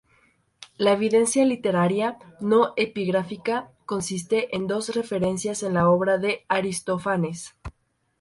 La 0.77 0.93
evidencia 0.93 1.45
literaria 1.45 2.17
no 2.39 2.73
epigráfica 2.75 3.69
consiste 3.85 4.55
en 4.55 4.65
dos 4.65 4.95
referencias 4.95 5.61
en 5.61 5.75
la 5.75 5.89
obra 5.91 6.17
de 6.17 6.43
Aristófanes. 6.47 7.55